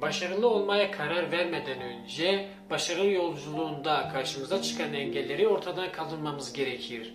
[0.00, 7.14] Başarılı olmaya karar vermeden önce başarı yolculuğunda karşımıza çıkan engelleri ortadan kaldırmamız gerekir.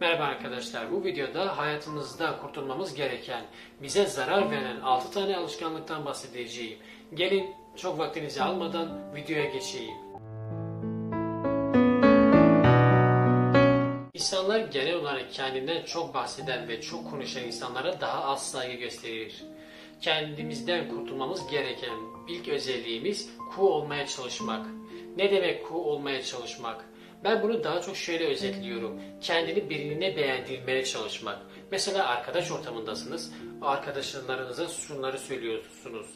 [0.00, 3.44] Merhaba arkadaşlar, bu videoda hayatımızda kurtulmamız gereken,
[3.82, 6.78] bize zarar veren 6 tane alışkanlıktan bahsedeceğim.
[7.14, 9.96] Gelin çok vaktinizi almadan videoya geçeyim.
[14.14, 19.44] İnsanlar genel olarak kendinden çok bahseden ve çok konuşan insanlara daha az saygı gösterir.
[20.02, 21.96] Kendimizden kurtulmamız gereken
[22.28, 24.66] ilk özelliğimiz cool olmaya çalışmak.
[25.16, 26.84] Ne demek cool olmaya çalışmak?
[27.24, 29.00] Ben bunu daha çok şöyle özetliyorum.
[29.20, 31.38] Kendini birine beğendirmeye çalışmak.
[31.70, 33.32] Mesela arkadaş ortamındasınız.
[33.62, 36.06] Arkadaşlarınıza şunları söylüyorsunuz.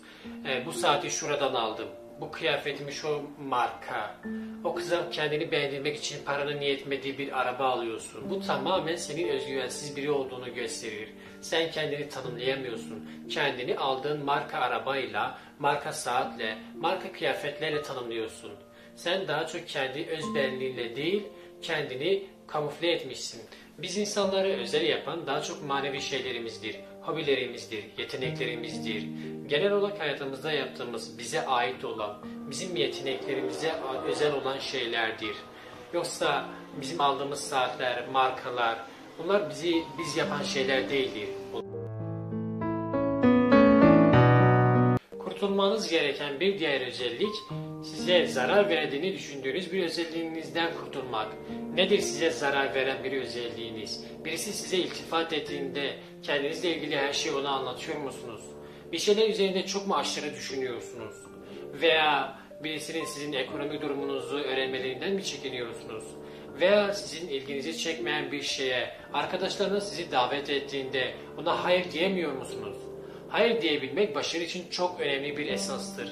[0.49, 1.89] E, bu saati şuradan aldım.
[2.21, 4.17] Bu kıyafetimi şu marka.
[4.65, 8.31] O kıza kendini beğendirmek için paranın niyetmediği bir araba alıyorsun.
[8.31, 11.09] Bu tamamen senin özgüvensiz biri olduğunu gösterir.
[11.47, 13.11] Sen kendini tanımlayamıyorsun.
[13.31, 18.53] Kendini aldığın marka arabayla, marka saatle, marka kıyafetlerle tanımlıyorsun.
[18.97, 21.23] Sen daha çok kendi özbenliğinle değil,
[21.63, 23.43] kendini kamufle etmişsin.
[23.79, 29.07] Biz insanları özel yapan daha çok manevi şeylerimizdir, hobilerimizdir, yeteneklerimizdir.
[29.49, 32.17] Genel olarak hayatımızda yaptığımız bize ait olan,
[32.51, 33.75] bizim yeteneklerimize
[34.07, 35.37] özel olan şeylerdir.
[35.93, 36.45] Yoksa
[36.81, 38.79] bizim aldığımız saatler, markalar,
[39.19, 41.29] bunlar bizi biz yapan şeyler değildir.
[45.19, 47.35] Kurtulmanız gereken bir diğer özellik
[47.85, 51.29] size zarar verdiğini düşündüğünüz bir özelliğinizden kurtulmak.
[51.75, 54.05] Nedir size zarar veren bir özelliğiniz?
[54.25, 58.41] Birisi size iltifat ettiğinde kendinizle ilgili her şeyi ona anlatıyor musunuz?
[58.93, 61.15] Bir şeyler üzerinde çok mu aşırı düşünüyorsunuz?
[61.81, 66.05] Veya birisinin sizin ekonomik durumunuzu öğrenmelerinden mi çekiniyorsunuz?
[66.61, 72.77] Veya sizin ilginizi çekmeyen bir şeye arkadaşlarınız sizi davet ettiğinde ona hayır diyemiyor musunuz?
[73.29, 76.09] Hayır diyebilmek başarı için çok önemli bir esastır.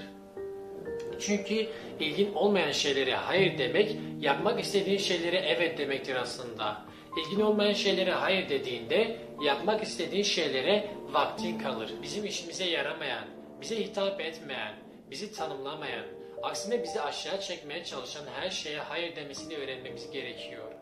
[1.21, 1.67] Çünkü
[2.01, 6.83] ilgin olmayan şeylere hayır demek, yapmak istediğin şeylere evet demektir aslında.
[7.19, 11.91] İlgin olmayan şeylere hayır dediğinde, yapmak istediğin şeylere vaktin kalır.
[12.03, 13.25] Bizim işimize yaramayan,
[13.61, 14.75] bize hitap etmeyen,
[15.11, 16.05] bizi tanımlamayan,
[16.43, 20.73] aksine bizi aşağı çekmeye çalışan her şeye hayır demesini öğrenmemiz gerekiyor.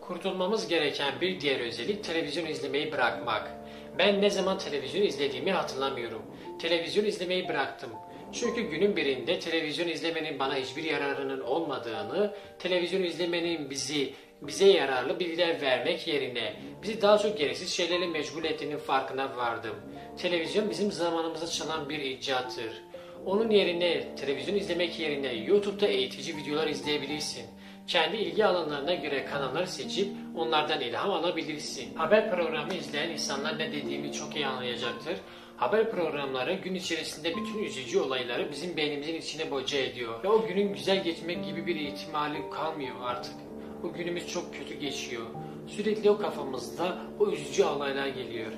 [0.00, 3.50] Kurtulmamız gereken bir diğer özellik televizyon izlemeyi bırakmak.
[3.98, 6.22] Ben ne zaman televizyon izlediğimi hatırlamıyorum.
[6.60, 7.90] Televizyon izlemeyi bıraktım.
[8.32, 15.62] Çünkü günün birinde televizyon izlemenin bana hiçbir yararının olmadığını, televizyon izlemenin bizi bize yararlı bilgiler
[15.62, 19.74] vermek yerine bizi daha çok gereksiz şeylerle meşgul ettiğinin farkına vardım.
[20.18, 22.82] Televizyon bizim zamanımızı çalan bir icattır.
[23.26, 27.46] Onun yerine televizyon izlemek yerine YouTube'da eğitici videolar izleyebilirsin.
[27.86, 31.94] Kendi ilgi alanlarına göre kanalları seçip onlardan ilham alabilirsin.
[31.94, 35.16] Haber programı izleyen insanlar ne dediğimi çok iyi anlayacaktır.
[35.56, 40.24] Haber programları gün içerisinde bütün üzücü olayları bizim beynimizin içine boca ediyor.
[40.24, 43.47] Ve o günün güzel geçmek gibi bir ihtimali kalmıyor artık.
[43.84, 45.26] O günümüz çok kötü geçiyor.
[45.66, 48.52] Sürekli o kafamızda o üzücü olaylar geliyor.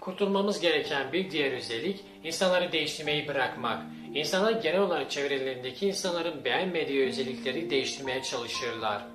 [0.00, 3.82] Kurtulmamız gereken bir diğer özellik insanları değiştirmeyi bırakmak.
[4.14, 9.06] İnsanlar genel olarak çevrelerindeki insanların beğenmediği özellikleri değiştirmeye çalışırlar.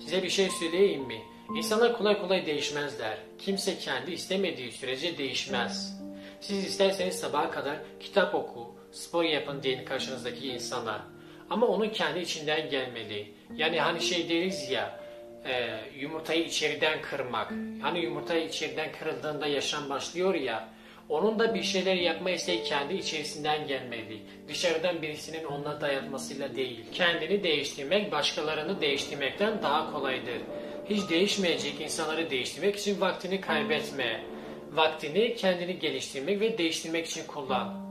[0.00, 1.22] Size bir şey söyleyeyim mi?
[1.56, 3.18] İnsanlar kolay kolay değişmezler.
[3.38, 6.00] Kimse kendi istemediği sürece değişmez.
[6.40, 11.13] Siz isterseniz sabaha kadar kitap oku, spor yapın deyin karşınızdaki insana.
[11.50, 13.32] Ama onun kendi içinden gelmeli.
[13.56, 15.00] Yani hani şey deriz ya,
[15.44, 17.52] e, yumurtayı içeriden kırmak.
[17.82, 20.68] Hani yumurta içeriden kırıldığında yaşam başlıyor ya.
[21.08, 24.22] Onun da bir şeyler yapma isteği kendi içerisinden gelmeli.
[24.48, 26.80] Dışarıdan birisinin onunla dayatmasıyla değil.
[26.92, 30.40] Kendini değiştirmek başkalarını değiştirmekten daha kolaydır.
[30.90, 34.20] Hiç değişmeyecek insanları değiştirmek için vaktini kaybetme.
[34.72, 37.84] Vaktini kendini geliştirmek ve değiştirmek için kullan.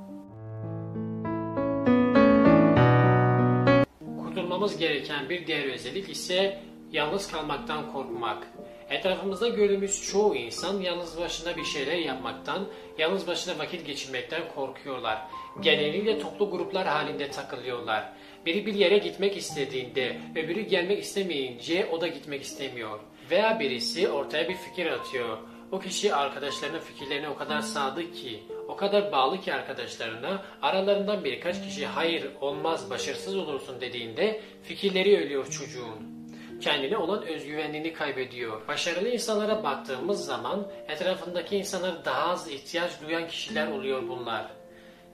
[4.63, 6.59] Kurtulmamız gereken bir diğer özellik ise
[6.91, 8.47] yalnız kalmaktan korkmak.
[8.89, 12.67] Etrafımızda gördüğümüz çoğu insan yalnız başına bir şeyler yapmaktan,
[12.97, 15.21] yalnız başına vakit geçirmekten korkuyorlar.
[15.61, 18.13] Genellikle toplu gruplar halinde takılıyorlar.
[18.45, 22.99] Biri bir yere gitmek istediğinde, öbürü gelmek istemeyince o da gitmek istemiyor.
[23.31, 25.37] Veya birisi ortaya bir fikir atıyor.
[25.73, 31.63] O kişi arkadaşlarının fikirlerine o kadar sadık ki, o kadar bağlı ki arkadaşlarına, aralarından birkaç
[31.63, 36.29] kişi hayır olmaz başarısız olursun dediğinde fikirleri ölüyor çocuğun
[36.61, 38.67] kendine olan özgüvenliğini kaybediyor.
[38.67, 44.51] Başarılı insanlara baktığımız zaman etrafındaki insanlara daha az ihtiyaç duyan kişiler oluyor bunlar.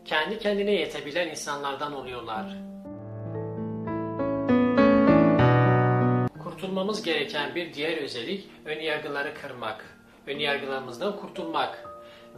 [0.06, 2.46] Kendi kendine yetebilen insanlardan oluyorlar.
[6.44, 9.99] Kurtulmamız gereken bir diğer özellik ön yargıları kırmak.
[10.28, 11.86] Önyargılarımızdan kurtulmak.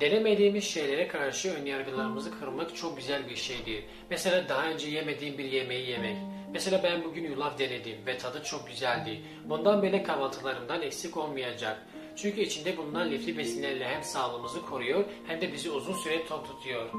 [0.02, 3.84] Denemediğimiz şeylere karşı önyargılarımızı kırmak çok güzel bir şeydir.
[4.10, 6.18] Mesela daha önce yemediğim bir yemeği yemek.
[6.54, 9.22] Mesela ben bugün yulaf denedim ve tadı çok güzeldi.
[9.46, 11.88] Bundan böyle kahvaltılarımdan eksik olmayacak.
[12.16, 16.90] Çünkü içinde bulunan lifli besinlerle hem sağlığımızı koruyor hem de bizi uzun süre tok tutuyor.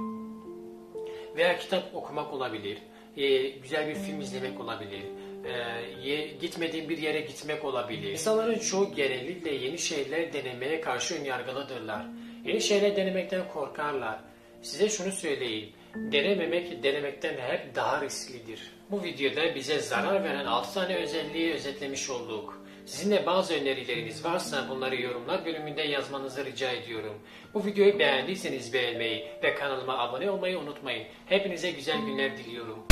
[1.36, 2.78] Veya kitap okumak olabilir.
[3.16, 5.02] Ee, güzel bir film izlemek olabilir.
[5.44, 8.12] Ee, ye, gitmediğim bir yere gitmek olabilir.
[8.12, 12.06] İnsanların çoğu genellikle yeni şeyler denemeye karşı önyargılıdırlar.
[12.44, 14.18] Yeni şeyler denemekten korkarlar.
[14.62, 15.68] Size şunu söyleyeyim.
[15.94, 18.70] Denememek denemekten hep daha risklidir.
[18.90, 22.62] Bu videoda bize zarar veren 6 tane özelliği özetlemiş olduk.
[22.86, 27.18] Sizin de bazı önerileriniz varsa bunları yorumlar bölümünde yazmanızı rica ediyorum.
[27.54, 31.06] Bu videoyu beğendiyseniz beğenmeyi ve kanalıma abone olmayı unutmayın.
[31.26, 32.91] Hepinize güzel günler diliyorum.